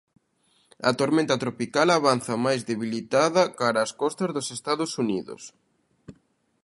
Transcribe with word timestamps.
A 0.89 0.91
tormenta 1.01 1.35
tropical 1.43 1.87
avanza 1.95 2.41
máis 2.45 2.61
debilitada 2.69 3.41
cara 3.59 3.81
ás 3.85 3.91
costas 4.01 4.29
dos 4.35 4.47
Estados 4.57 4.91
Unidos. 5.03 5.41